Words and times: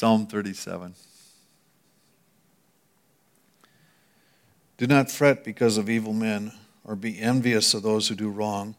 Psalm 0.00 0.26
37. 0.26 0.94
Do 4.78 4.86
not 4.86 5.10
fret 5.10 5.44
because 5.44 5.76
of 5.76 5.90
evil 5.90 6.14
men, 6.14 6.52
or 6.84 6.96
be 6.96 7.20
envious 7.20 7.74
of 7.74 7.82
those 7.82 8.08
who 8.08 8.14
do 8.14 8.30
wrong. 8.30 8.76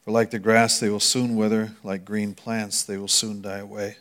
For 0.00 0.12
like 0.12 0.30
the 0.30 0.38
grass, 0.38 0.80
they 0.80 0.88
will 0.88 0.98
soon 0.98 1.36
wither, 1.36 1.72
like 1.84 2.06
green 2.06 2.32
plants, 2.32 2.82
they 2.82 2.96
will 2.96 3.06
soon 3.06 3.42
die 3.42 3.58
away. 3.58 3.98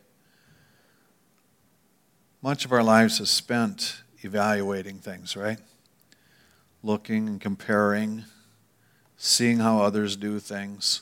Much 2.42 2.64
of 2.64 2.72
our 2.72 2.84
lives 2.84 3.20
is 3.20 3.30
spent 3.30 4.02
evaluating 4.22 5.00
things, 5.00 5.36
right? 5.36 5.60
Looking 6.82 7.28
and 7.28 7.42
comparing, 7.42 8.24
seeing 9.18 9.58
how 9.58 9.82
others 9.82 10.16
do 10.16 10.40
things, 10.40 11.02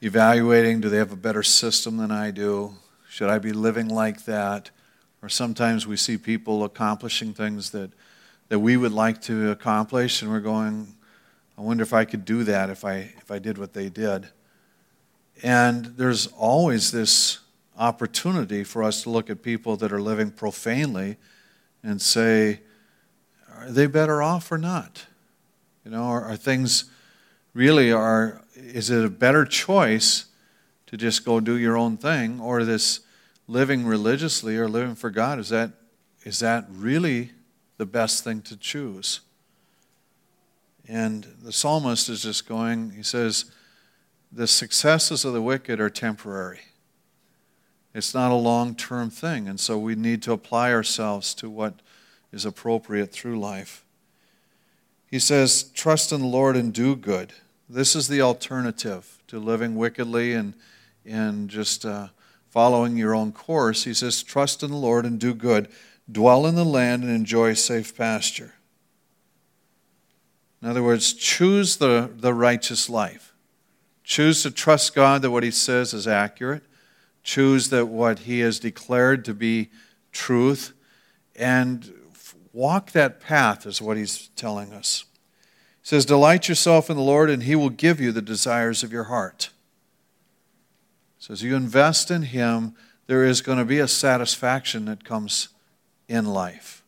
evaluating 0.00 0.80
do 0.82 0.88
they 0.88 0.98
have 0.98 1.10
a 1.10 1.16
better 1.16 1.42
system 1.42 1.96
than 1.96 2.12
I 2.12 2.30
do? 2.30 2.76
Should 3.16 3.30
I 3.30 3.38
be 3.38 3.54
living 3.54 3.88
like 3.88 4.26
that? 4.26 4.68
Or 5.22 5.30
sometimes 5.30 5.86
we 5.86 5.96
see 5.96 6.18
people 6.18 6.64
accomplishing 6.64 7.32
things 7.32 7.70
that, 7.70 7.90
that 8.50 8.58
we 8.58 8.76
would 8.76 8.92
like 8.92 9.22
to 9.22 9.50
accomplish, 9.50 10.20
and 10.20 10.30
we're 10.30 10.40
going, 10.40 10.94
I 11.56 11.62
wonder 11.62 11.82
if 11.82 11.94
I 11.94 12.04
could 12.04 12.26
do 12.26 12.44
that 12.44 12.68
if 12.68 12.84
I, 12.84 13.14
if 13.16 13.30
I 13.30 13.38
did 13.38 13.56
what 13.56 13.72
they 13.72 13.88
did. 13.88 14.28
And 15.42 15.86
there's 15.96 16.26
always 16.26 16.92
this 16.92 17.38
opportunity 17.78 18.62
for 18.64 18.82
us 18.82 19.02
to 19.04 19.08
look 19.08 19.30
at 19.30 19.40
people 19.40 19.76
that 19.78 19.94
are 19.94 20.02
living 20.02 20.30
profanely 20.30 21.16
and 21.82 22.02
say, 22.02 22.60
are 23.56 23.70
they 23.70 23.86
better 23.86 24.20
off 24.20 24.52
or 24.52 24.58
not? 24.58 25.06
You 25.86 25.90
know, 25.90 26.04
are, 26.04 26.22
are 26.22 26.36
things 26.36 26.84
really 27.54 27.90
are, 27.90 28.42
is 28.54 28.90
it 28.90 29.02
a 29.02 29.08
better 29.08 29.46
choice 29.46 30.26
to 30.88 30.98
just 30.98 31.24
go 31.24 31.40
do 31.40 31.56
your 31.56 31.78
own 31.78 31.96
thing 31.96 32.40
or 32.40 32.62
this 32.62 33.00
living 33.48 33.86
religiously 33.86 34.56
or 34.56 34.68
living 34.68 34.94
for 34.94 35.10
God? 35.10 35.38
Is 35.38 35.48
that, 35.50 35.72
is 36.24 36.38
that 36.40 36.66
really 36.70 37.32
the 37.76 37.86
best 37.86 38.24
thing 38.24 38.42
to 38.42 38.56
choose? 38.56 39.20
And 40.88 41.26
the 41.42 41.52
psalmist 41.52 42.08
is 42.08 42.22
just 42.22 42.48
going, 42.48 42.90
he 42.90 43.02
says, 43.02 43.46
the 44.30 44.46
successes 44.46 45.24
of 45.24 45.32
the 45.32 45.42
wicked 45.42 45.80
are 45.80 45.90
temporary. 45.90 46.60
It's 47.94 48.14
not 48.14 48.30
a 48.30 48.34
long 48.34 48.74
term 48.74 49.10
thing. 49.10 49.48
And 49.48 49.58
so 49.58 49.78
we 49.78 49.94
need 49.94 50.22
to 50.24 50.32
apply 50.32 50.72
ourselves 50.72 51.34
to 51.36 51.48
what 51.48 51.74
is 52.30 52.44
appropriate 52.44 53.10
through 53.10 53.40
life. 53.40 53.84
He 55.10 55.18
says, 55.18 55.62
Trust 55.62 56.12
in 56.12 56.20
the 56.20 56.26
Lord 56.26 56.56
and 56.56 56.72
do 56.74 56.94
good. 56.94 57.32
This 57.68 57.96
is 57.96 58.06
the 58.06 58.20
alternative 58.20 59.18
to 59.28 59.38
living 59.38 59.76
wickedly 59.76 60.34
and, 60.34 60.54
and 61.04 61.48
just 61.48 61.86
uh, 61.86 62.08
following 62.50 62.96
your 62.96 63.14
own 63.14 63.32
course. 63.32 63.84
He 63.84 63.94
says, 63.94 64.22
Trust 64.22 64.62
in 64.62 64.70
the 64.70 64.76
Lord 64.76 65.04
and 65.04 65.18
do 65.18 65.34
good. 65.34 65.68
Dwell 66.10 66.46
in 66.46 66.54
the 66.54 66.64
land 66.64 67.02
and 67.02 67.12
enjoy 67.12 67.54
safe 67.54 67.96
pasture. 67.96 68.54
In 70.62 70.68
other 70.68 70.82
words, 70.82 71.12
choose 71.12 71.76
the, 71.76 72.10
the 72.14 72.32
righteous 72.32 72.88
life. 72.88 73.34
Choose 74.04 74.42
to 74.42 74.50
trust 74.50 74.94
God 74.94 75.22
that 75.22 75.30
what 75.30 75.42
He 75.42 75.50
says 75.50 75.92
is 75.92 76.06
accurate. 76.06 76.62
Choose 77.22 77.70
that 77.70 77.86
what 77.86 78.20
He 78.20 78.40
has 78.40 78.58
declared 78.58 79.24
to 79.24 79.34
be 79.34 79.70
truth. 80.12 80.72
And 81.34 81.92
walk 82.52 82.92
that 82.92 83.20
path, 83.20 83.66
is 83.66 83.82
what 83.82 83.96
He's 83.96 84.28
telling 84.36 84.72
us. 84.72 85.04
He 85.82 85.88
says, 85.88 86.06
Delight 86.06 86.48
yourself 86.48 86.88
in 86.88 86.96
the 86.96 87.02
Lord, 87.02 87.28
and 87.28 87.42
He 87.42 87.54
will 87.54 87.70
give 87.70 88.00
you 88.00 88.12
the 88.12 88.22
desires 88.22 88.82
of 88.82 88.92
your 88.92 89.04
heart. 89.04 89.50
So 91.26 91.32
as 91.32 91.42
you 91.42 91.56
invest 91.56 92.12
in 92.12 92.22
Him, 92.22 92.76
there 93.08 93.24
is 93.24 93.40
going 93.40 93.58
to 93.58 93.64
be 93.64 93.80
a 93.80 93.88
satisfaction 93.88 94.84
that 94.84 95.02
comes 95.02 95.48
in 96.06 96.24
life. 96.24 96.84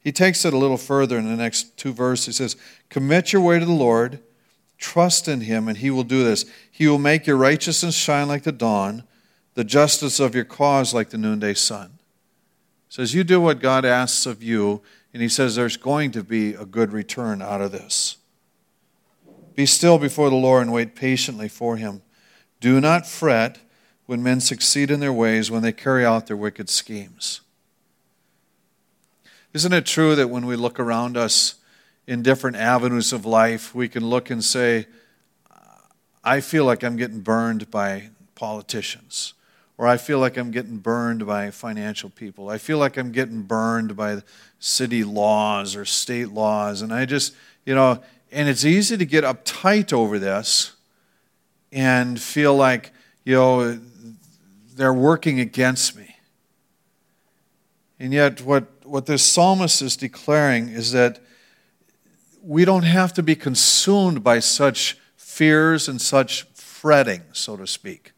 He 0.00 0.10
takes 0.10 0.44
it 0.44 0.52
a 0.52 0.58
little 0.58 0.76
further 0.76 1.16
in 1.16 1.28
the 1.28 1.36
next 1.36 1.76
two 1.76 1.92
verses. 1.92 2.26
He 2.26 2.32
says, 2.42 2.56
Commit 2.88 3.32
your 3.32 3.40
way 3.40 3.60
to 3.60 3.64
the 3.64 3.70
Lord, 3.70 4.18
trust 4.78 5.28
in 5.28 5.42
him, 5.42 5.68
and 5.68 5.78
he 5.78 5.92
will 5.92 6.02
do 6.02 6.24
this. 6.24 6.44
He 6.72 6.88
will 6.88 6.98
make 6.98 7.24
your 7.24 7.36
righteousness 7.36 7.94
shine 7.94 8.26
like 8.26 8.42
the 8.42 8.50
dawn, 8.50 9.04
the 9.54 9.62
justice 9.62 10.18
of 10.18 10.34
your 10.34 10.44
cause 10.44 10.92
like 10.92 11.10
the 11.10 11.16
noonday 11.18 11.54
sun. 11.54 12.00
He 12.88 12.94
says, 12.94 13.14
You 13.14 13.22
do 13.22 13.40
what 13.40 13.60
God 13.60 13.84
asks 13.84 14.26
of 14.26 14.42
you, 14.42 14.82
and 15.14 15.22
he 15.22 15.28
says 15.28 15.54
there's 15.54 15.76
going 15.76 16.10
to 16.10 16.24
be 16.24 16.54
a 16.54 16.64
good 16.64 16.92
return 16.92 17.42
out 17.42 17.60
of 17.60 17.70
this. 17.70 18.16
Be 19.54 19.66
still 19.66 19.98
before 19.98 20.30
the 20.30 20.34
Lord 20.34 20.62
and 20.62 20.72
wait 20.72 20.96
patiently 20.96 21.48
for 21.48 21.76
him. 21.76 22.02
Do 22.60 22.80
not 22.80 23.06
fret 23.06 23.58
when 24.06 24.22
men 24.22 24.40
succeed 24.40 24.90
in 24.90 25.00
their 25.00 25.12
ways, 25.12 25.50
when 25.50 25.62
they 25.62 25.72
carry 25.72 26.04
out 26.04 26.26
their 26.26 26.36
wicked 26.36 26.68
schemes. 26.68 27.40
Isn't 29.52 29.72
it 29.72 29.86
true 29.86 30.14
that 30.14 30.28
when 30.28 30.46
we 30.46 30.56
look 30.56 30.78
around 30.78 31.16
us 31.16 31.54
in 32.06 32.22
different 32.22 32.56
avenues 32.56 33.12
of 33.12 33.24
life, 33.24 33.74
we 33.74 33.88
can 33.88 34.04
look 34.04 34.30
and 34.30 34.44
say, 34.44 34.86
I 36.22 36.40
feel 36.40 36.64
like 36.64 36.82
I'm 36.82 36.96
getting 36.96 37.20
burned 37.20 37.70
by 37.70 38.10
politicians, 38.34 39.34
or 39.78 39.86
I 39.86 39.96
feel 39.96 40.18
like 40.18 40.36
I'm 40.36 40.50
getting 40.50 40.78
burned 40.78 41.26
by 41.26 41.50
financial 41.50 42.10
people, 42.10 42.50
I 42.50 42.58
feel 42.58 42.78
like 42.78 42.96
I'm 42.96 43.12
getting 43.12 43.42
burned 43.42 43.96
by 43.96 44.22
city 44.58 45.02
laws 45.02 45.74
or 45.74 45.84
state 45.84 46.30
laws, 46.30 46.82
and 46.82 46.92
I 46.92 47.06
just, 47.06 47.34
you 47.64 47.74
know, 47.74 48.02
and 48.30 48.48
it's 48.48 48.64
easy 48.64 48.96
to 48.96 49.06
get 49.06 49.24
uptight 49.24 49.92
over 49.92 50.18
this 50.18 50.72
and 51.72 52.20
feel 52.20 52.54
like, 52.54 52.92
you 53.24 53.34
know, 53.34 53.80
they're 54.74 54.94
working 54.94 55.40
against 55.40 55.96
me. 55.96 56.16
And 57.98 58.12
yet, 58.12 58.40
what 58.40 58.66
what 58.84 59.06
this 59.06 59.22
psalmist 59.22 59.82
is 59.82 59.96
declaring 59.96 60.68
is 60.68 60.92
that 60.92 61.20
we 62.42 62.64
don't 62.64 62.82
have 62.82 63.12
to 63.14 63.22
be 63.22 63.36
consumed 63.36 64.24
by 64.24 64.40
such 64.40 64.98
fears 65.16 65.88
and 65.88 66.00
such 66.00 66.42
fretting, 66.54 67.22
so 67.32 67.56
to 67.56 67.66
speak. 67.66 68.12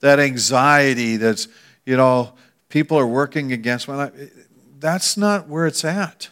That 0.00 0.18
anxiety 0.18 1.16
that's, 1.16 1.48
you 1.86 1.96
know, 1.96 2.34
people 2.68 2.98
are 2.98 3.06
working 3.06 3.52
against 3.52 3.88
my 3.88 3.94
life. 3.94 4.12
That's 4.78 5.16
not 5.16 5.48
where 5.48 5.66
it's 5.66 5.84
at. 5.84 6.30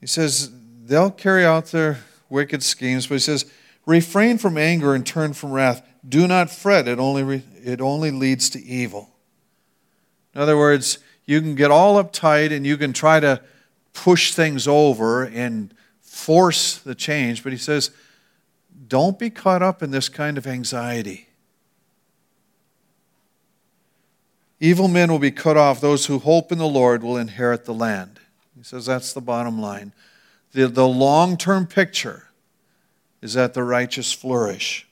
He 0.00 0.06
says, 0.06 0.50
they'll 0.86 1.10
carry 1.10 1.44
out 1.44 1.66
their 1.66 1.98
wicked 2.28 2.62
schemes, 2.62 3.06
but 3.06 3.14
he 3.14 3.20
says, 3.20 3.50
refrain 3.84 4.38
from 4.38 4.56
anger 4.56 4.94
and 4.94 5.06
turn 5.06 5.32
from 5.32 5.52
wrath. 5.52 5.86
Do 6.08 6.26
not 6.26 6.50
fret, 6.50 6.86
it 6.88 6.98
only, 6.98 7.42
it 7.62 7.80
only 7.80 8.10
leads 8.10 8.50
to 8.50 8.62
evil. 8.62 9.10
In 10.34 10.40
other 10.40 10.56
words, 10.56 10.98
you 11.24 11.40
can 11.40 11.54
get 11.54 11.70
all 11.70 12.02
uptight 12.02 12.52
and 12.52 12.66
you 12.66 12.76
can 12.76 12.92
try 12.92 13.20
to 13.20 13.42
push 13.92 14.32
things 14.32 14.68
over 14.68 15.24
and 15.24 15.74
force 16.02 16.78
the 16.78 16.94
change, 16.94 17.42
but 17.42 17.52
he 17.52 17.58
says, 17.58 17.90
don't 18.88 19.18
be 19.18 19.30
caught 19.30 19.62
up 19.62 19.82
in 19.82 19.90
this 19.90 20.08
kind 20.08 20.38
of 20.38 20.46
anxiety. 20.46 21.28
Evil 24.60 24.88
men 24.88 25.10
will 25.10 25.18
be 25.18 25.30
cut 25.30 25.56
off. 25.56 25.80
Those 25.80 26.06
who 26.06 26.18
hope 26.18 26.52
in 26.52 26.58
the 26.58 26.68
Lord 26.68 27.02
will 27.02 27.16
inherit 27.16 27.64
the 27.64 27.74
land. 27.74 28.20
He 28.56 28.62
says 28.62 28.86
that's 28.86 29.12
the 29.12 29.20
bottom 29.20 29.60
line. 29.60 29.92
The, 30.56 30.68
the 30.68 30.88
long 30.88 31.36
term 31.36 31.66
picture 31.66 32.28
is 33.20 33.34
that 33.34 33.52
the 33.52 33.62
righteous 33.62 34.14
flourish. 34.14 34.88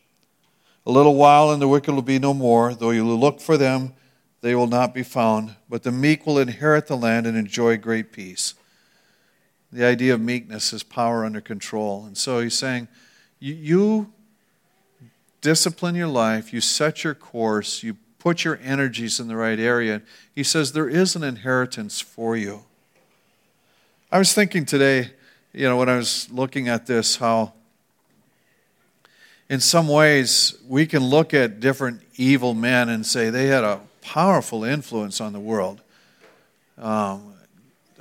A 0.84 0.90
little 0.90 1.14
while 1.14 1.50
and 1.52 1.62
the 1.62 1.68
wicked 1.68 1.94
will 1.94 2.02
be 2.02 2.18
no 2.18 2.34
more, 2.34 2.74
though 2.74 2.90
you 2.90 3.08
look 3.08 3.40
for 3.40 3.56
them, 3.56 3.94
they 4.42 4.54
will 4.54 4.66
not 4.66 4.92
be 4.92 5.02
found, 5.02 5.56
but 5.70 5.82
the 5.82 5.90
meek 5.90 6.26
will 6.26 6.38
inherit 6.38 6.86
the 6.86 6.98
land 6.98 7.26
and 7.26 7.34
enjoy 7.34 7.78
great 7.78 8.12
peace. 8.12 8.52
The 9.72 9.86
idea 9.86 10.12
of 10.12 10.20
meekness 10.20 10.74
is 10.74 10.82
power 10.82 11.24
under 11.24 11.40
control. 11.40 12.04
And 12.04 12.18
so 12.18 12.40
he's 12.40 12.52
saying, 12.52 12.86
you 13.40 14.12
discipline 15.40 15.94
your 15.94 16.08
life, 16.08 16.52
you 16.52 16.60
set 16.60 17.04
your 17.04 17.14
course, 17.14 17.82
you 17.82 17.96
put 18.18 18.44
your 18.44 18.58
energies 18.62 19.18
in 19.18 19.28
the 19.28 19.36
right 19.36 19.58
area. 19.58 20.02
He 20.34 20.42
says 20.42 20.72
there 20.72 20.90
is 20.90 21.16
an 21.16 21.24
inheritance 21.24 22.02
for 22.02 22.36
you. 22.36 22.64
I 24.12 24.18
was 24.18 24.34
thinking 24.34 24.66
today, 24.66 25.12
you 25.54 25.68
know, 25.68 25.76
when 25.76 25.88
I 25.88 25.96
was 25.96 26.28
looking 26.32 26.68
at 26.68 26.84
this, 26.86 27.14
how 27.14 27.52
in 29.48 29.60
some 29.60 29.86
ways 29.86 30.58
we 30.66 30.84
can 30.84 31.04
look 31.04 31.32
at 31.32 31.60
different 31.60 32.02
evil 32.16 32.54
men 32.54 32.88
and 32.88 33.06
say 33.06 33.30
they 33.30 33.46
had 33.46 33.62
a 33.62 33.80
powerful 34.00 34.64
influence 34.64 35.20
on 35.20 35.32
the 35.32 35.38
world. 35.38 35.80
Um, 36.76 37.34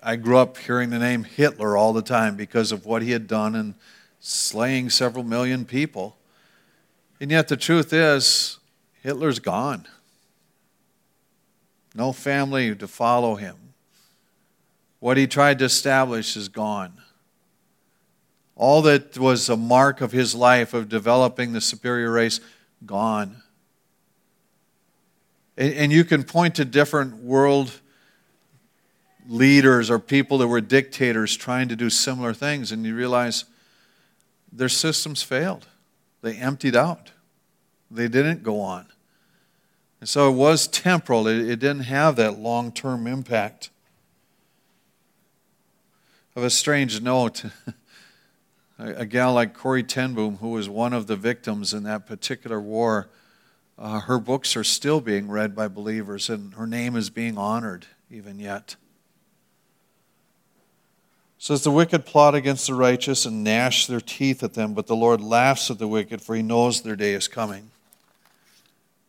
I 0.02 0.16
grew 0.16 0.38
up 0.40 0.58
hearing 0.58 0.90
the 0.90 0.98
name 0.98 1.24
Hitler 1.24 1.78
all 1.78 1.94
the 1.94 2.02
time 2.02 2.36
because 2.36 2.72
of 2.72 2.88
what 2.88 3.04
he 3.04 3.12
had 3.12 3.28
done 3.28 3.54
in 3.54 3.76
slaying 4.20 4.90
several 4.90 5.24
million 5.24 5.64
people. 5.64 6.18
And 7.22 7.30
yet 7.30 7.50
the 7.50 7.56
truth 7.56 7.94
is, 7.94 8.58
Hitler's 9.04 9.38
gone. 9.38 9.88
No 11.94 12.14
family 12.14 12.76
to 12.76 12.88
follow 12.88 13.36
him. 13.36 13.56
What 15.00 15.18
he 15.18 15.28
tried 15.28 15.60
to 15.60 15.66
establish 15.66 16.36
is 16.36 16.50
gone. 16.50 16.94
All 18.56 18.82
that 18.84 19.18
was 19.18 19.50
a 19.50 19.58
mark 19.58 20.02
of 20.02 20.12
his 20.12 20.36
life 20.36 20.74
of 20.74 20.90
developing 20.90 21.54
the 21.54 21.62
superior 21.62 22.12
race, 22.12 22.40
gone. 22.86 23.42
And, 25.58 25.74
and 25.74 25.92
you 25.92 26.04
can 26.04 26.24
point 26.24 26.56
to 26.56 26.66
different 26.66 27.18
world 27.18 27.80
leaders 29.28 29.90
or 29.90 30.00
people 30.00 30.38
that 30.40 30.48
were 30.48 30.62
dictators 30.62 31.36
trying 31.36 31.70
to 31.70 31.76
do 31.76 31.90
similar 31.90 32.34
things, 32.34 32.72
and 32.72 32.86
you 32.86 32.96
realize 32.96 33.46
their 34.52 34.70
systems 34.70 35.24
failed. 35.24 35.68
They 36.22 36.36
emptied 36.36 36.76
out, 36.76 37.12
they 37.90 38.08
didn't 38.08 38.44
go 38.44 38.62
on. 38.62 38.88
And 40.00 40.10
so 40.10 40.30
it 40.30 40.36
was 40.36 40.68
temporal, 40.68 41.28
it, 41.28 41.38
it 41.38 41.60
didn't 41.60 41.84
have 41.84 42.16
that 42.18 42.38
long 42.38 42.72
term 42.72 43.08
impact. 43.08 43.70
Of 46.36 46.44
a 46.44 46.50
strange 46.50 47.00
note, 47.00 47.46
a 48.78 49.06
gal 49.06 49.34
like 49.34 49.54
Corrie 49.54 49.84
ten 49.84 50.14
Boom, 50.14 50.38
who 50.38 50.50
was 50.50 50.68
one 50.68 50.94
of 50.94 51.08
the 51.08 51.16
victims 51.16 51.74
in 51.74 51.84
that 51.84 52.06
particular 52.06 52.60
war, 52.60 53.10
uh, 53.78 54.02
her 54.02 54.20
books 54.20 54.56
are 54.56 54.64
still 54.64 55.02
being 55.02 55.28
read 55.28 55.56
by 55.56 55.68
believers, 55.68 56.30
and 56.30 56.54
her 56.56 56.68
name 56.68 56.96
is 56.96 57.10
being 57.10 57.38
honored 57.38 57.88
even 58.10 58.40
yet. 58.40 58.76
Says 61.38 61.64
the 61.64 61.72
wicked 61.72 62.06
plot 62.06 62.36
against 62.36 62.68
the 62.68 62.74
righteous 62.74 63.26
and 63.26 63.44
gnash 63.44 63.88
their 63.88 64.00
teeth 64.00 64.44
at 64.44 64.54
them, 64.54 64.74
but 64.74 64.88
the 64.88 64.96
Lord 64.96 65.20
laughs 65.20 65.70
at 65.70 65.78
the 65.78 65.88
wicked, 65.88 66.22
for 66.22 66.36
he 66.36 66.42
knows 66.42 66.82
their 66.82 66.96
day 66.96 67.14
is 67.14 67.28
coming. 67.28 67.72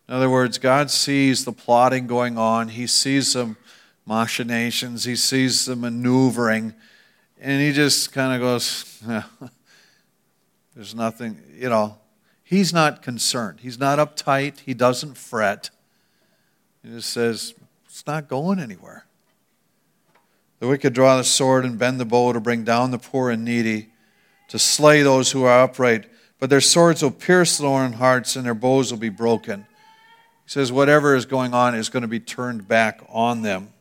In 0.08 0.14
other 0.14 0.28
words, 0.28 0.58
God 0.58 0.90
sees 0.90 1.44
the 1.44 1.52
plotting 1.52 2.06
going 2.06 2.36
on, 2.36 2.68
he 2.68 2.86
sees 2.86 3.34
the 3.34 3.54
machinations, 4.04 5.04
he 5.04 5.16
sees 5.16 5.64
the 5.64 5.76
maneuvering, 5.76 6.74
and 7.44 7.60
he 7.60 7.72
just 7.72 8.10
kind 8.10 8.32
of 8.34 8.40
goes, 8.40 9.02
There's 10.74 10.94
nothing, 10.94 11.38
you 11.54 11.68
know, 11.68 11.98
he's 12.42 12.72
not 12.72 13.02
concerned. 13.02 13.60
He's 13.60 13.78
not 13.78 13.98
uptight, 13.98 14.60
he 14.60 14.72
doesn't 14.72 15.18
fret. 15.18 15.68
He 16.82 16.88
just 16.88 17.10
says, 17.10 17.54
It's 17.84 18.06
not 18.06 18.28
going 18.28 18.58
anywhere. 18.58 19.04
The 20.58 20.68
wicked 20.68 20.94
draw 20.94 21.18
the 21.18 21.24
sword 21.24 21.66
and 21.66 21.78
bend 21.78 22.00
the 22.00 22.06
bow 22.06 22.32
to 22.32 22.40
bring 22.40 22.64
down 22.64 22.90
the 22.90 22.98
poor 22.98 23.28
and 23.28 23.44
needy, 23.44 23.90
to 24.48 24.58
slay 24.58 25.02
those 25.02 25.32
who 25.32 25.44
are 25.44 25.64
upright. 25.64 26.06
But 26.40 26.48
their 26.48 26.62
swords 26.62 27.02
will 27.02 27.10
pierce 27.10 27.58
their 27.58 27.68
own 27.68 27.92
hearts, 27.94 28.36
and 28.36 28.46
their 28.46 28.54
bows 28.54 28.90
will 28.90 28.98
be 28.98 29.10
broken. 29.10 29.66
He 30.44 30.50
says, 30.50 30.72
whatever 30.72 31.14
is 31.14 31.26
going 31.26 31.52
on 31.52 31.74
is 31.74 31.90
going 31.90 32.02
to 32.02 32.08
be 32.08 32.20
turned 32.20 32.66
back 32.66 33.02
on 33.10 33.42
them. 33.42 33.73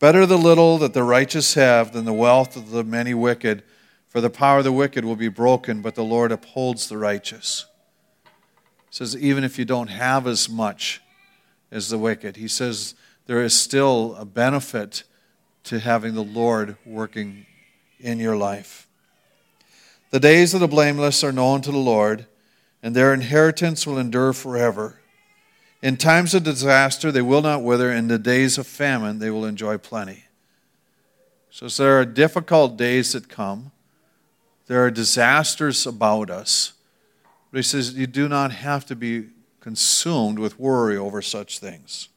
Better 0.00 0.26
the 0.26 0.38
little 0.38 0.78
that 0.78 0.94
the 0.94 1.02
righteous 1.02 1.54
have 1.54 1.92
than 1.92 2.04
the 2.04 2.12
wealth 2.12 2.56
of 2.56 2.70
the 2.70 2.84
many 2.84 3.14
wicked, 3.14 3.64
for 4.06 4.20
the 4.20 4.30
power 4.30 4.58
of 4.58 4.64
the 4.64 4.72
wicked 4.72 5.04
will 5.04 5.16
be 5.16 5.28
broken, 5.28 5.82
but 5.82 5.96
the 5.96 6.04
Lord 6.04 6.30
upholds 6.30 6.88
the 6.88 6.96
righteous. 6.96 7.66
He 8.24 8.30
says, 8.90 9.16
even 9.16 9.42
if 9.42 9.58
you 9.58 9.64
don't 9.64 9.88
have 9.88 10.26
as 10.26 10.48
much 10.48 11.02
as 11.70 11.88
the 11.88 11.98
wicked, 11.98 12.36
he 12.36 12.48
says 12.48 12.94
there 13.26 13.42
is 13.42 13.58
still 13.58 14.14
a 14.14 14.24
benefit 14.24 15.02
to 15.64 15.80
having 15.80 16.14
the 16.14 16.24
Lord 16.24 16.76
working 16.86 17.46
in 17.98 18.20
your 18.20 18.36
life. 18.36 18.86
The 20.10 20.20
days 20.20 20.54
of 20.54 20.60
the 20.60 20.68
blameless 20.68 21.22
are 21.24 21.32
known 21.32 21.60
to 21.62 21.72
the 21.72 21.76
Lord, 21.76 22.26
and 22.82 22.94
their 22.94 23.12
inheritance 23.12 23.86
will 23.86 23.98
endure 23.98 24.32
forever. 24.32 25.00
In 25.80 25.96
times 25.96 26.34
of 26.34 26.42
disaster, 26.42 27.12
they 27.12 27.22
will 27.22 27.42
not 27.42 27.62
wither. 27.62 27.92
In 27.92 28.08
the 28.08 28.18
days 28.18 28.58
of 28.58 28.66
famine, 28.66 29.18
they 29.18 29.30
will 29.30 29.44
enjoy 29.44 29.78
plenty. 29.78 30.24
So, 31.50 31.66
as 31.66 31.76
there 31.76 31.98
are 32.00 32.04
difficult 32.04 32.76
days 32.76 33.12
that 33.12 33.28
come, 33.28 33.70
there 34.66 34.84
are 34.84 34.90
disasters 34.90 35.86
about 35.86 36.30
us. 36.30 36.74
But 37.50 37.58
he 37.58 37.62
says 37.62 37.94
you 37.94 38.06
do 38.06 38.28
not 38.28 38.52
have 38.52 38.84
to 38.86 38.96
be 38.96 39.28
consumed 39.60 40.38
with 40.38 40.58
worry 40.58 40.96
over 40.96 41.22
such 41.22 41.58
things. 41.58 42.08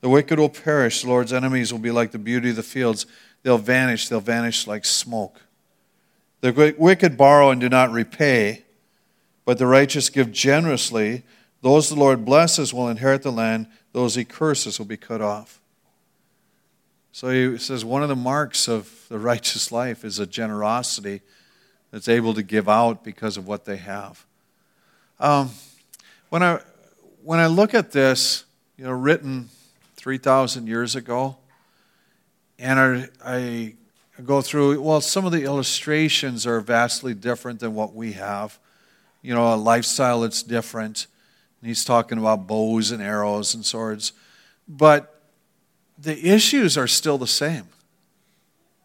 The 0.00 0.08
wicked 0.08 0.38
will 0.38 0.48
perish. 0.48 1.02
The 1.02 1.08
Lord's 1.08 1.32
enemies 1.32 1.72
will 1.72 1.80
be 1.80 1.90
like 1.90 2.12
the 2.12 2.18
beauty 2.18 2.50
of 2.50 2.56
the 2.56 2.62
fields. 2.62 3.06
They'll 3.42 3.58
vanish. 3.58 4.08
They'll 4.08 4.20
vanish 4.20 4.66
like 4.66 4.84
smoke. 4.84 5.40
The 6.40 6.74
wicked 6.78 7.16
borrow 7.16 7.50
and 7.50 7.60
do 7.60 7.68
not 7.68 7.90
repay, 7.90 8.64
but 9.44 9.58
the 9.58 9.66
righteous 9.66 10.10
give 10.10 10.30
generously. 10.30 11.22
Those 11.64 11.88
the 11.88 11.94
Lord 11.94 12.26
blesses 12.26 12.74
will 12.74 12.90
inherit 12.90 13.22
the 13.22 13.32
land. 13.32 13.68
Those 13.92 14.16
he 14.16 14.24
curses 14.26 14.78
will 14.78 14.84
be 14.84 14.98
cut 14.98 15.22
off. 15.22 15.62
So 17.10 17.30
he 17.30 17.56
says 17.56 17.86
one 17.86 18.02
of 18.02 18.10
the 18.10 18.14
marks 18.14 18.68
of 18.68 19.06
the 19.08 19.18
righteous 19.18 19.72
life 19.72 20.04
is 20.04 20.18
a 20.18 20.26
generosity 20.26 21.22
that's 21.90 22.06
able 22.06 22.34
to 22.34 22.42
give 22.42 22.68
out 22.68 23.02
because 23.02 23.38
of 23.38 23.46
what 23.46 23.64
they 23.64 23.78
have. 23.78 24.26
Um, 25.18 25.52
when 26.28 26.42
I 26.42 26.60
when 27.22 27.38
I 27.38 27.46
look 27.46 27.72
at 27.72 27.92
this, 27.92 28.44
you 28.76 28.84
know, 28.84 28.92
written 28.92 29.48
3,000 29.96 30.66
years 30.66 30.94
ago. 30.96 31.38
And 32.58 32.78
I, 32.78 33.08
I 33.24 33.74
go 34.22 34.42
through, 34.42 34.82
well, 34.82 35.00
some 35.00 35.24
of 35.24 35.32
the 35.32 35.44
illustrations 35.44 36.46
are 36.46 36.60
vastly 36.60 37.14
different 37.14 37.60
than 37.60 37.74
what 37.74 37.94
we 37.94 38.12
have. 38.12 38.58
You 39.22 39.32
know, 39.32 39.54
a 39.54 39.56
lifestyle 39.56 40.20
that's 40.20 40.42
different. 40.42 41.06
And 41.64 41.70
he's 41.70 41.82
talking 41.82 42.18
about 42.18 42.46
bows 42.46 42.90
and 42.90 43.02
arrows 43.02 43.54
and 43.54 43.64
swords. 43.64 44.12
But 44.68 45.18
the 45.98 46.30
issues 46.30 46.76
are 46.76 46.86
still 46.86 47.16
the 47.16 47.26
same. 47.26 47.68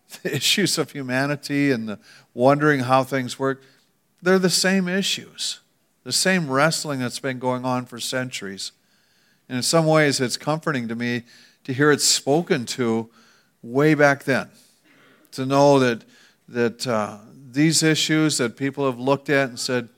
The 0.24 0.34
issues 0.34 0.78
of 0.78 0.94
humanity 0.94 1.72
and 1.72 1.90
the 1.90 2.00
wondering 2.34 2.80
how 2.80 3.04
things 3.04 3.38
work, 3.38 3.62
they're 4.22 4.40
the 4.40 4.50
same 4.50 4.88
issues. 4.88 5.60
The 6.06 6.14
same 6.14 6.50
wrestling 6.50 7.02
that's 7.02 7.20
been 7.20 7.38
going 7.38 7.66
on 7.66 7.86
for 7.86 8.00
centuries. 8.00 8.72
And 9.50 9.58
in 9.58 9.62
some 9.64 9.86
ways, 9.86 10.22
it's 10.22 10.38
comforting 10.38 10.88
to 10.88 10.96
me 10.96 11.24
to 11.66 11.74
hear 11.74 11.92
it 11.92 12.00
spoken 12.00 12.66
to 12.68 13.10
way 13.62 13.94
back 13.94 14.24
then. 14.24 14.52
To 15.34 15.46
know 15.46 15.80
that, 15.80 16.06
that 16.48 16.88
uh, 16.88 17.18
these 17.52 17.84
issues 17.84 18.38
that 18.38 18.56
people 18.56 18.86
have 18.86 19.00
looked 19.00 19.30
at 19.30 19.50
and 19.50 19.60
said, 19.60 19.90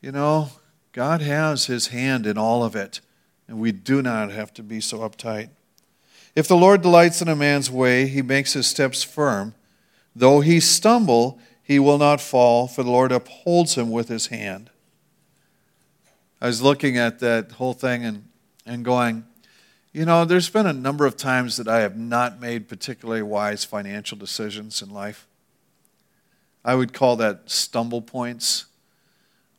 you 0.00 0.10
know, 0.10 0.48
God 0.98 1.22
has 1.22 1.66
his 1.66 1.86
hand 1.86 2.26
in 2.26 2.36
all 2.36 2.64
of 2.64 2.74
it, 2.74 3.00
and 3.46 3.60
we 3.60 3.70
do 3.70 4.02
not 4.02 4.32
have 4.32 4.52
to 4.54 4.64
be 4.64 4.80
so 4.80 4.98
uptight. 5.08 5.50
If 6.34 6.48
the 6.48 6.56
Lord 6.56 6.82
delights 6.82 7.22
in 7.22 7.28
a 7.28 7.36
man's 7.36 7.70
way, 7.70 8.08
he 8.08 8.20
makes 8.20 8.54
his 8.54 8.66
steps 8.66 9.04
firm. 9.04 9.54
Though 10.16 10.40
he 10.40 10.58
stumble, 10.58 11.38
he 11.62 11.78
will 11.78 11.98
not 11.98 12.20
fall, 12.20 12.66
for 12.66 12.82
the 12.82 12.90
Lord 12.90 13.12
upholds 13.12 13.76
him 13.76 13.92
with 13.92 14.08
his 14.08 14.26
hand. 14.26 14.70
I 16.40 16.48
was 16.48 16.62
looking 16.62 16.98
at 16.98 17.20
that 17.20 17.52
whole 17.52 17.74
thing 17.74 18.04
and 18.04 18.24
and 18.66 18.84
going, 18.84 19.24
you 19.92 20.04
know, 20.04 20.24
there's 20.24 20.50
been 20.50 20.66
a 20.66 20.72
number 20.72 21.06
of 21.06 21.16
times 21.16 21.58
that 21.58 21.68
I 21.68 21.78
have 21.78 21.96
not 21.96 22.40
made 22.40 22.68
particularly 22.68 23.22
wise 23.22 23.64
financial 23.64 24.18
decisions 24.18 24.82
in 24.82 24.90
life. 24.90 25.28
I 26.64 26.74
would 26.74 26.92
call 26.92 27.14
that 27.18 27.48
stumble 27.48 28.02
points, 28.02 28.64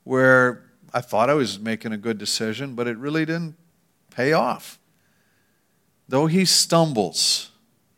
where 0.04 0.66
I 0.94 1.02
thought 1.02 1.30
I 1.30 1.34
was 1.34 1.60
making 1.60 1.92
a 1.92 1.98
good 1.98 2.18
decision, 2.18 2.76
but 2.76 2.88
it 2.88 2.98
really 2.98 3.26
didn't 3.26 3.56
pay 4.10 4.34
off. 4.34 4.80
Though 6.08 6.26
he 6.26 6.46
stumbles, 6.46 7.52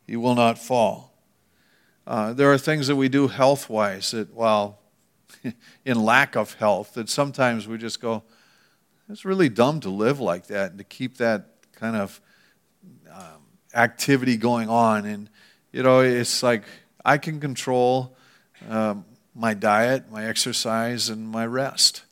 he 0.05 0.17
will 0.17 0.35
not 0.35 0.57
fall. 0.57 1.13
Uh, 2.05 2.33
there 2.33 2.51
are 2.51 2.57
things 2.57 2.87
that 2.87 2.95
we 2.95 3.07
do 3.07 3.27
health 3.27 3.69
wise 3.69 4.11
that, 4.11 4.33
while 4.33 4.79
in 5.85 6.03
lack 6.03 6.35
of 6.35 6.53
health, 6.55 6.93
that 6.95 7.09
sometimes 7.09 7.67
we 7.67 7.77
just 7.77 8.01
go, 8.01 8.23
it's 9.09 9.23
really 9.23 9.49
dumb 9.49 9.79
to 9.81 9.89
live 9.89 10.19
like 10.19 10.47
that 10.47 10.71
and 10.71 10.77
to 10.77 10.83
keep 10.83 11.17
that 11.17 11.47
kind 11.73 11.95
of 11.95 12.19
um, 13.09 13.41
activity 13.73 14.35
going 14.35 14.67
on. 14.67 15.05
And, 15.05 15.29
you 15.71 15.83
know, 15.83 16.01
it's 16.01 16.43
like 16.43 16.63
I 17.05 17.17
can 17.17 17.39
control 17.39 18.15
um, 18.69 19.05
my 19.33 19.53
diet, 19.53 20.11
my 20.11 20.25
exercise, 20.25 21.09
and 21.09 21.29
my 21.29 21.45
rest. 21.45 22.03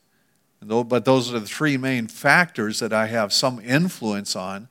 But 0.62 1.04
those 1.04 1.32
are 1.32 1.38
the 1.38 1.46
three 1.46 1.76
main 1.76 2.06
factors 2.06 2.80
that 2.80 2.92
I 2.92 3.06
have 3.06 3.32
some 3.32 3.60
influence 3.60 4.36
on. 4.36 4.68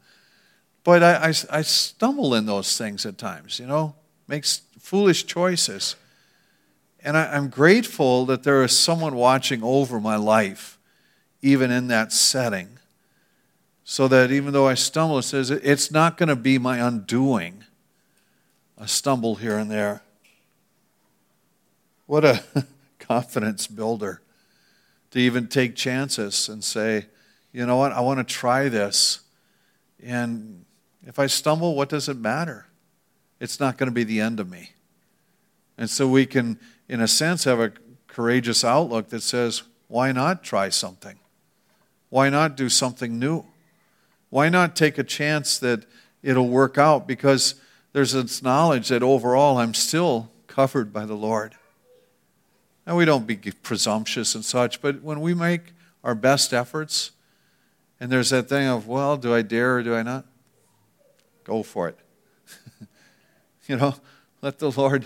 But 0.83 1.03
I, 1.03 1.29
I, 1.29 1.33
I 1.51 1.61
stumble 1.61 2.35
in 2.35 2.45
those 2.45 2.77
things 2.77 3.05
at 3.05 3.17
times, 3.17 3.59
you 3.59 3.65
know, 3.65 3.95
makes 4.27 4.61
foolish 4.79 5.25
choices. 5.25 5.95
And 7.03 7.17
I, 7.17 7.35
I'm 7.35 7.49
grateful 7.49 8.25
that 8.27 8.43
there 8.43 8.63
is 8.63 8.77
someone 8.77 9.15
watching 9.15 9.63
over 9.63 9.99
my 9.99 10.15
life 10.15 10.77
even 11.41 11.71
in 11.71 11.87
that 11.87 12.11
setting. 12.11 12.67
So 13.83 14.07
that 14.07 14.31
even 14.31 14.53
though 14.53 14.67
I 14.67 14.75
stumble, 14.75 15.17
it 15.17 15.23
says 15.23 15.49
it's 15.49 15.89
not 15.89 16.17
going 16.17 16.29
to 16.29 16.35
be 16.35 16.59
my 16.59 16.77
undoing. 16.77 17.63
I 18.77 18.85
stumble 18.85 19.35
here 19.35 19.57
and 19.57 19.71
there. 19.71 20.01
What 22.05 22.23
a 22.23 22.43
confidence 22.99 23.65
builder 23.65 24.21
to 25.11 25.19
even 25.19 25.47
take 25.47 25.75
chances 25.75 26.49
and 26.49 26.63
say, 26.63 27.07
you 27.51 27.65
know 27.65 27.77
what, 27.77 27.91
I 27.91 28.01
want 28.01 28.19
to 28.19 28.23
try 28.23 28.69
this. 28.69 29.21
And 30.03 30.65
if 31.05 31.19
I 31.19 31.27
stumble, 31.27 31.75
what 31.75 31.89
does 31.89 32.07
it 32.07 32.17
matter? 32.17 32.67
It's 33.39 33.59
not 33.59 33.77
going 33.77 33.87
to 33.87 33.93
be 33.93 34.03
the 34.03 34.19
end 34.19 34.39
of 34.39 34.49
me. 34.49 34.71
And 35.77 35.89
so 35.89 36.07
we 36.07 36.25
can, 36.25 36.59
in 36.87 37.01
a 37.01 37.07
sense, 37.07 37.45
have 37.45 37.59
a 37.59 37.71
courageous 38.07 38.63
outlook 38.63 39.09
that 39.09 39.21
says, 39.21 39.63
why 39.87 40.11
not 40.11 40.43
try 40.43 40.69
something? 40.69 41.17
Why 42.09 42.29
not 42.29 42.57
do 42.57 42.69
something 42.69 43.17
new? 43.17 43.45
Why 44.29 44.49
not 44.49 44.75
take 44.75 44.97
a 44.97 45.03
chance 45.03 45.57
that 45.59 45.85
it'll 46.21 46.49
work 46.49 46.77
out? 46.77 47.07
Because 47.07 47.55
there's 47.93 48.11
this 48.11 48.43
knowledge 48.43 48.89
that 48.89 49.01
overall 49.01 49.57
I'm 49.57 49.73
still 49.73 50.29
covered 50.47 50.93
by 50.93 51.05
the 51.05 51.15
Lord. 51.15 51.55
And 52.89 52.97
we 52.97 53.05
don't 53.05 53.27
be 53.27 53.35
presumptuous 53.35 54.33
and 54.33 54.43
such, 54.43 54.81
but 54.81 55.03
when 55.03 55.21
we 55.21 55.35
make 55.35 55.73
our 56.03 56.15
best 56.15 56.55
efforts, 56.55 57.11
and 57.99 58.11
there's 58.11 58.31
that 58.31 58.49
thing 58.49 58.65
of, 58.65 58.87
well, 58.87 59.15
do 59.15 59.31
I 59.31 59.43
dare 59.43 59.75
or 59.75 59.83
do 59.83 59.93
I 59.93 60.01
not? 60.01 60.25
Go 61.43 61.61
for 61.61 61.87
it. 61.87 61.99
you 63.67 63.77
know, 63.77 63.93
let 64.41 64.57
the 64.57 64.71
Lord, 64.71 65.05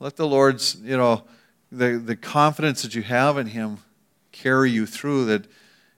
let 0.00 0.16
the 0.16 0.26
Lord's, 0.26 0.74
you 0.82 0.96
know, 0.96 1.22
the, 1.70 1.90
the 1.96 2.16
confidence 2.16 2.82
that 2.82 2.96
you 2.96 3.04
have 3.04 3.38
in 3.38 3.46
Him 3.46 3.78
carry 4.32 4.72
you 4.72 4.84
through 4.84 5.26
that 5.26 5.46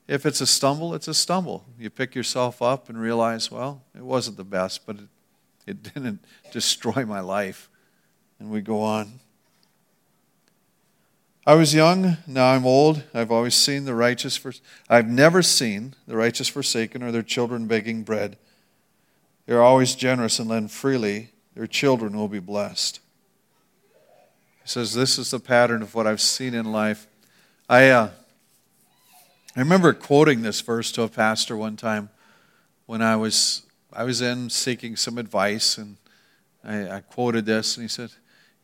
if 0.07 0.26
it's 0.26 0.43
a 0.43 0.47
stumble, 0.47 0.93
it's 0.93 1.09
a 1.09 1.14
stumble. 1.14 1.64
You 1.78 1.88
pick 1.88 2.14
yourself 2.14 2.61
up 2.61 2.90
and 2.90 3.00
realize, 3.00 3.50
well, 3.50 3.83
it 3.97 4.02
wasn't 4.02 4.37
the 4.37 4.45
best, 4.45 4.85
but 4.85 4.97
it, 4.97 5.09
it 5.66 5.83
didn't 5.95 6.23
destroy 6.52 7.07
my 7.07 7.21
life. 7.21 7.71
And 8.38 8.50
we 8.50 8.61
go 8.61 8.83
on. 8.83 9.21
I 11.47 11.55
was 11.57 11.75
young, 11.75 12.17
now 12.27 12.53
I'm 12.53 12.65
old. 12.65 13.03
I've 13.13 13.31
always 13.31 13.55
seen 13.55 13.85
the 13.85 13.95
righteous 13.95 14.35
for 14.35 14.55
I've 14.89 15.09
never 15.09 15.43
seen 15.43 15.95
the 16.07 16.17
righteous 16.17 16.49
forsaken 16.49 17.03
or 17.03 17.13
their 17.13 17.23
children 17.23 17.67
begging 17.67 18.03
bread. 18.03 18.39
They're 19.45 19.63
always 19.63 19.95
generous 19.95 20.39
and 20.39 20.49
lend 20.49 20.71
freely. 20.71 21.33
Their 21.55 21.67
children 21.67 22.17
will 22.17 22.29
be 22.29 22.39
blessed. 22.39 23.01
He 24.63 24.69
says, 24.69 24.95
This 24.95 25.19
is 25.19 25.33
the 25.33 25.39
pattern 25.39 25.83
of 25.83 25.95
what 25.95 26.07
I've 26.07 26.23
seen 26.23 26.55
in 26.55 26.73
life. 26.73 27.07
I, 27.69 27.91
uh, 27.91 28.11
I 29.55 29.61
remember 29.61 29.93
quoting 29.93 30.41
this 30.41 30.63
verse 30.63 30.91
to 30.93 31.03
a 31.03 31.09
pastor 31.09 31.59
one 31.59 31.77
time 31.77 32.09
when 32.87 33.03
I 33.03 33.17
was, 33.17 33.67
I 33.93 34.05
was 34.05 34.23
in 34.23 34.49
seeking 34.49 34.97
some 34.97 35.19
advice, 35.19 35.77
and 35.77 35.97
I, 36.65 36.89
I 36.89 37.01
quoted 37.01 37.45
this, 37.45 37.77
and 37.77 37.85
he 37.85 37.89
said, 37.89 38.13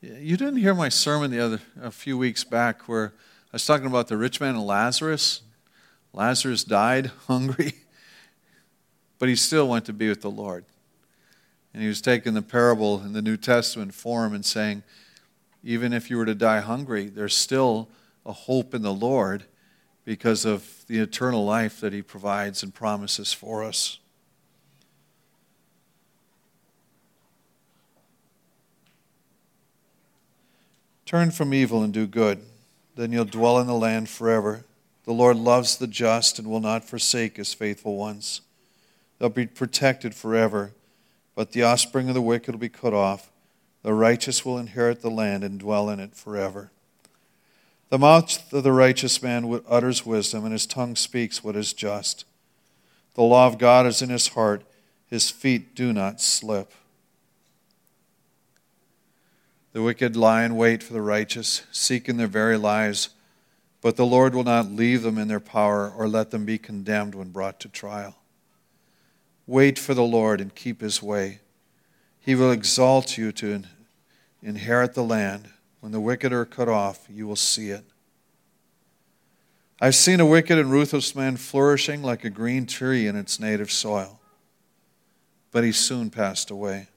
You 0.02 0.38
didn't 0.38 0.56
hear 0.56 0.74
my 0.74 0.88
sermon 0.88 1.30
the 1.30 1.40
other, 1.40 1.60
a 1.78 1.90
few 1.90 2.16
weeks 2.16 2.42
back 2.42 2.88
where 2.88 3.12
I 3.52 3.56
was 3.56 3.66
talking 3.66 3.86
about 3.86 4.08
the 4.08 4.16
rich 4.16 4.40
man 4.40 4.54
and 4.54 4.66
Lazarus. 4.66 5.42
Lazarus 6.14 6.64
died 6.64 7.10
hungry, 7.26 7.74
but 9.18 9.28
he 9.28 9.36
still 9.36 9.68
went 9.68 9.84
to 9.84 9.92
be 9.92 10.08
with 10.08 10.22
the 10.22 10.30
Lord. 10.30 10.64
And 11.74 11.82
he 11.82 11.88
was 11.88 12.00
taking 12.00 12.32
the 12.32 12.40
parable 12.40 13.02
in 13.02 13.12
the 13.12 13.20
New 13.20 13.36
Testament 13.36 13.92
form 13.92 14.32
and 14.32 14.42
saying, 14.42 14.84
even 15.62 15.92
if 15.92 16.08
you 16.08 16.16
were 16.16 16.24
to 16.24 16.34
die 16.34 16.60
hungry, 16.60 17.08
there's 17.08 17.36
still 17.36 17.90
a 18.24 18.32
hope 18.32 18.74
in 18.74 18.80
the 18.80 18.94
Lord 18.94 19.44
because 20.06 20.46
of 20.46 20.86
the 20.86 20.98
eternal 20.98 21.44
life 21.44 21.78
that 21.80 21.92
He 21.92 22.00
provides 22.00 22.62
and 22.62 22.72
promises 22.72 23.34
for 23.34 23.62
us. 23.62 23.99
Turn 31.10 31.32
from 31.32 31.52
evil 31.52 31.82
and 31.82 31.92
do 31.92 32.06
good, 32.06 32.40
then 32.94 33.10
you'll 33.10 33.24
dwell 33.24 33.58
in 33.58 33.66
the 33.66 33.74
land 33.74 34.08
forever. 34.08 34.64
The 35.06 35.12
Lord 35.12 35.36
loves 35.36 35.76
the 35.76 35.88
just 35.88 36.38
and 36.38 36.48
will 36.48 36.60
not 36.60 36.84
forsake 36.84 37.36
his 37.36 37.52
faithful 37.52 37.96
ones. 37.96 38.42
They'll 39.18 39.28
be 39.28 39.48
protected 39.48 40.14
forever, 40.14 40.70
but 41.34 41.50
the 41.50 41.64
offspring 41.64 42.06
of 42.06 42.14
the 42.14 42.22
wicked 42.22 42.54
will 42.54 42.60
be 42.60 42.68
cut 42.68 42.94
off. 42.94 43.28
The 43.82 43.92
righteous 43.92 44.44
will 44.44 44.56
inherit 44.56 45.02
the 45.02 45.10
land 45.10 45.42
and 45.42 45.58
dwell 45.58 45.90
in 45.90 45.98
it 45.98 46.14
forever. 46.14 46.70
The 47.88 47.98
mouth 47.98 48.52
of 48.52 48.62
the 48.62 48.70
righteous 48.70 49.20
man 49.20 49.62
utters 49.68 50.06
wisdom, 50.06 50.44
and 50.44 50.52
his 50.52 50.64
tongue 50.64 50.94
speaks 50.94 51.42
what 51.42 51.56
is 51.56 51.72
just. 51.72 52.24
The 53.14 53.22
law 53.22 53.48
of 53.48 53.58
God 53.58 53.84
is 53.84 54.00
in 54.00 54.10
his 54.10 54.28
heart, 54.28 54.62
his 55.08 55.28
feet 55.28 55.74
do 55.74 55.92
not 55.92 56.20
slip. 56.20 56.72
The 59.72 59.82
wicked 59.82 60.16
lie 60.16 60.44
in 60.44 60.56
wait 60.56 60.82
for 60.82 60.92
the 60.92 61.02
righteous, 61.02 61.62
seeking 61.70 62.16
their 62.16 62.26
very 62.26 62.56
lives, 62.56 63.10
but 63.80 63.96
the 63.96 64.06
Lord 64.06 64.34
will 64.34 64.44
not 64.44 64.70
leave 64.70 65.02
them 65.02 65.16
in 65.16 65.28
their 65.28 65.40
power 65.40 65.90
or 65.90 66.08
let 66.08 66.30
them 66.30 66.44
be 66.44 66.58
condemned 66.58 67.14
when 67.14 67.30
brought 67.30 67.60
to 67.60 67.68
trial. 67.68 68.16
Wait 69.46 69.78
for 69.78 69.94
the 69.94 70.02
Lord 70.02 70.40
and 70.40 70.54
keep 70.54 70.80
his 70.80 71.02
way 71.02 71.40
he 72.20 72.34
will 72.34 72.52
exalt 72.52 73.16
you 73.16 73.32
to 73.32 73.62
inherit 74.42 74.94
the 74.94 75.02
land. 75.02 75.48
When 75.80 75.92
the 75.92 76.00
wicked 76.00 76.32
are 76.32 76.44
cut 76.44 76.68
off, 76.68 77.06
you 77.08 77.26
will 77.26 77.36
see 77.36 77.70
it. 77.70 77.84
I've 79.80 79.94
seen 79.94 80.20
a 80.20 80.26
wicked 80.26 80.58
and 80.58 80.70
ruthless 80.70 81.16
man 81.16 81.38
flourishing 81.38 82.02
like 82.02 82.22
a 82.22 82.30
green 82.30 82.66
tree 82.66 83.06
in 83.06 83.16
its 83.16 83.40
native 83.40 83.72
soil. 83.72 84.20
But 85.50 85.64
he 85.64 85.72
soon 85.72 86.10
passed 86.10 86.50
away 86.50 86.88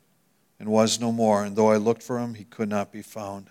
and 0.64 0.72
was 0.72 0.98
no 0.98 1.12
more, 1.12 1.44
and 1.44 1.58
though 1.58 1.72
I 1.72 1.76
looked 1.76 2.02
for 2.02 2.20
him, 2.20 2.36
he 2.36 2.46
could 2.46 2.70
not 2.70 2.90
be 2.90 3.02
found. 3.02 3.50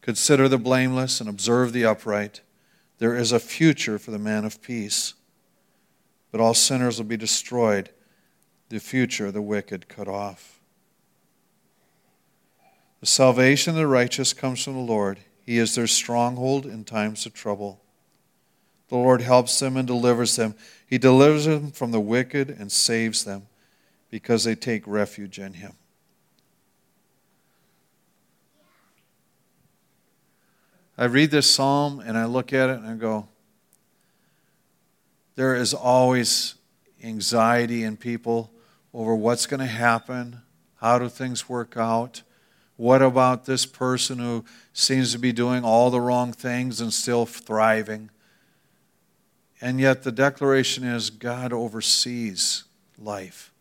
Consider 0.00 0.48
the 0.48 0.56
blameless 0.56 1.20
and 1.20 1.28
observe 1.28 1.74
the 1.74 1.84
upright. 1.84 2.40
There 2.96 3.14
is 3.14 3.30
a 3.30 3.38
future 3.38 3.98
for 3.98 4.10
the 4.10 4.18
man 4.18 4.46
of 4.46 4.62
peace. 4.62 5.12
But 6.32 6.40
all 6.40 6.54
sinners 6.54 6.96
will 6.96 7.04
be 7.04 7.18
destroyed 7.18 7.90
the 8.70 8.80
future 8.80 9.26
of 9.26 9.34
the 9.34 9.42
wicked 9.42 9.86
cut 9.86 10.08
off. 10.08 10.60
The 13.00 13.06
salvation 13.06 13.72
of 13.72 13.76
the 13.76 13.86
righteous 13.86 14.32
comes 14.32 14.64
from 14.64 14.76
the 14.76 14.80
Lord. 14.80 15.18
He 15.44 15.58
is 15.58 15.74
their 15.74 15.86
stronghold 15.86 16.64
in 16.64 16.84
times 16.84 17.26
of 17.26 17.34
trouble. 17.34 17.82
The 18.88 18.96
Lord 18.96 19.20
helps 19.20 19.60
them 19.60 19.76
and 19.76 19.86
delivers 19.86 20.36
them. 20.36 20.54
He 20.86 20.96
delivers 20.96 21.44
them 21.44 21.70
from 21.70 21.90
the 21.90 22.00
wicked 22.00 22.48
and 22.48 22.72
saves 22.72 23.24
them 23.24 23.48
because 24.16 24.44
they 24.44 24.54
take 24.54 24.82
refuge 24.86 25.38
in 25.38 25.52
Him. 25.52 25.74
I 30.96 31.04
read 31.04 31.30
this 31.30 31.50
psalm 31.50 32.00
and 32.00 32.16
I 32.16 32.24
look 32.24 32.54
at 32.54 32.70
it 32.70 32.78
and 32.78 32.86
I 32.86 32.94
go, 32.94 33.28
there 35.34 35.54
is 35.54 35.74
always 35.74 36.54
anxiety 37.04 37.82
in 37.82 37.98
people 37.98 38.50
over 38.94 39.14
what's 39.14 39.44
going 39.44 39.60
to 39.60 39.66
happen, 39.66 40.40
how 40.76 40.98
do 40.98 41.10
things 41.10 41.46
work 41.46 41.76
out, 41.76 42.22
what 42.78 43.02
about 43.02 43.44
this 43.44 43.66
person 43.66 44.18
who 44.18 44.46
seems 44.72 45.12
to 45.12 45.18
be 45.18 45.30
doing 45.30 45.62
all 45.62 45.90
the 45.90 46.00
wrong 46.00 46.32
things 46.32 46.80
and 46.80 46.90
still 46.90 47.26
thriving. 47.26 48.08
And 49.60 49.78
yet 49.78 50.04
the 50.04 50.12
declaration 50.12 50.84
is 50.84 51.10
God 51.10 51.52
oversees 51.52 52.64
life. 52.98 53.52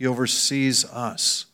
He 0.00 0.06
oversees 0.06 0.86
us. 0.86 1.44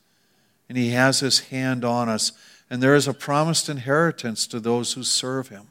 And 0.69 0.79
He 0.79 0.91
has 0.91 1.19
His 1.19 1.41
hand 1.41 1.85
on 1.85 2.09
us. 2.09 2.31
And 2.71 2.81
there 2.81 2.95
is 2.95 3.09
a 3.09 3.13
promised 3.13 3.69
inheritance 3.69 4.47
to 4.47 4.61
those 4.61 4.93
who 4.93 5.03
serve 5.03 5.49
Him. 5.49 5.67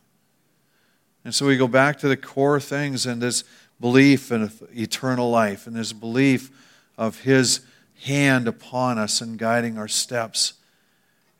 And 1.23 1.33
so 1.33 1.47
we 1.47 1.55
go 1.55 1.69
back 1.69 1.97
to 1.99 2.09
the 2.09 2.17
core 2.17 2.59
things 2.59 3.05
and 3.05 3.21
this 3.21 3.45
belief 3.79 4.29
in 4.29 4.51
eternal 4.73 5.31
life 5.31 5.67
and 5.67 5.75
this 5.75 5.93
belief 5.93 6.51
of 6.97 7.21
His 7.21 7.61
hand 8.03 8.45
upon 8.45 8.97
us 8.97 9.21
and 9.21 9.39
guiding 9.39 9.77
our 9.77 9.87
steps. 9.87 10.55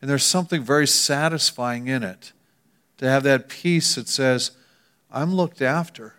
And 0.01 0.09
there's 0.09 0.23
something 0.23 0.63
very 0.63 0.87
satisfying 0.87 1.89
in 1.89 2.01
it 2.01 2.31
to 2.99 3.09
have 3.09 3.23
that 3.23 3.49
peace 3.49 3.95
that 3.95 4.07
says, 4.07 4.51
I'm 5.11 5.35
looked 5.35 5.61
after. 5.61 6.15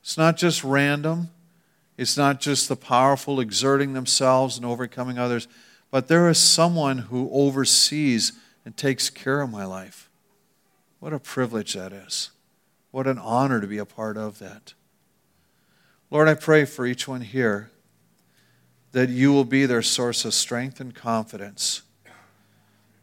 It's 0.00 0.16
not 0.16 0.36
just 0.36 0.62
random, 0.62 1.30
it's 2.00 2.16
not 2.16 2.40
just 2.40 2.70
the 2.70 2.76
powerful 2.76 3.40
exerting 3.40 3.92
themselves 3.92 4.56
and 4.56 4.64
overcoming 4.64 5.18
others, 5.18 5.46
but 5.90 6.08
there 6.08 6.30
is 6.30 6.38
someone 6.38 6.96
who 6.96 7.28
oversees 7.30 8.32
and 8.64 8.74
takes 8.74 9.10
care 9.10 9.42
of 9.42 9.50
my 9.50 9.66
life. 9.66 10.08
What 10.98 11.12
a 11.12 11.18
privilege 11.18 11.74
that 11.74 11.92
is. 11.92 12.30
What 12.90 13.06
an 13.06 13.18
honor 13.18 13.60
to 13.60 13.66
be 13.66 13.76
a 13.76 13.84
part 13.84 14.16
of 14.16 14.38
that. 14.38 14.72
Lord, 16.10 16.26
I 16.26 16.32
pray 16.32 16.64
for 16.64 16.86
each 16.86 17.06
one 17.06 17.20
here 17.20 17.70
that 18.92 19.10
you 19.10 19.30
will 19.30 19.44
be 19.44 19.66
their 19.66 19.82
source 19.82 20.24
of 20.24 20.32
strength 20.32 20.80
and 20.80 20.94
confidence. 20.94 21.82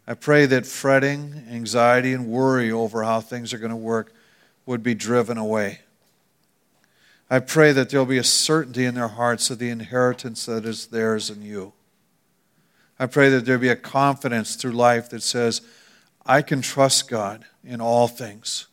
I 0.07 0.15
pray 0.15 0.47
that 0.47 0.65
fretting, 0.65 1.45
anxiety, 1.51 2.13
and 2.13 2.25
worry 2.25 2.71
over 2.71 3.03
how 3.03 3.21
things 3.21 3.53
are 3.53 3.59
going 3.59 3.69
to 3.69 3.75
work 3.75 4.11
would 4.65 4.81
be 4.81 4.95
driven 4.95 5.37
away. 5.37 5.81
I 7.29 7.39
pray 7.39 7.73
that 7.73 7.89
there'll 7.89 8.05
be 8.05 8.17
a 8.17 8.23
certainty 8.23 8.85
in 8.85 8.95
their 8.95 9.09
hearts 9.09 9.49
of 9.49 9.59
the 9.59 9.69
inheritance 9.69 10.45
that 10.45 10.65
is 10.65 10.87
theirs 10.87 11.29
in 11.29 11.41
you. 11.41 11.73
I 12.99 13.05
pray 13.05 13.29
that 13.29 13.45
there 13.45 13.57
be 13.57 13.69
a 13.69 13.75
confidence 13.75 14.55
through 14.55 14.71
life 14.71 15.09
that 15.09 15.21
says, 15.21 15.61
I 16.25 16.41
can 16.41 16.61
trust 16.61 17.09
God 17.09 17.45
in 17.63 17.81
all 17.81 18.07
things. 18.07 18.67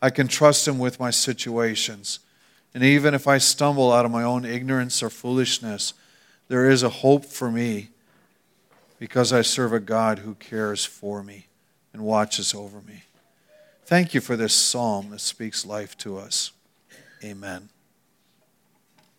I 0.00 0.10
can 0.10 0.28
trust 0.28 0.66
Him 0.66 0.78
with 0.78 1.00
my 1.00 1.10
situations. 1.10 2.20
And 2.74 2.82
even 2.82 3.14
if 3.14 3.26
I 3.26 3.38
stumble 3.38 3.92
out 3.92 4.04
of 4.04 4.10
my 4.10 4.22
own 4.22 4.44
ignorance 4.44 5.02
or 5.02 5.10
foolishness, 5.10 5.94
there 6.48 6.68
is 6.68 6.82
a 6.82 6.88
hope 6.88 7.24
for 7.24 7.50
me 7.50 7.90
because 8.98 9.32
I 9.32 9.42
serve 9.42 9.72
a 9.72 9.80
God 9.80 10.20
who 10.20 10.34
cares 10.34 10.84
for 10.84 11.22
me 11.22 11.46
and 11.92 12.02
watches 12.02 12.54
over 12.54 12.80
me. 12.80 13.04
Thank 13.84 14.14
you 14.14 14.20
for 14.20 14.36
this 14.36 14.54
psalm 14.54 15.10
that 15.10 15.20
speaks 15.20 15.66
life 15.66 15.96
to 15.98 16.16
us. 16.16 16.52
Amen. 17.24 17.73